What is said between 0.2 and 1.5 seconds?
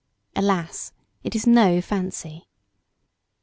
Alas! it is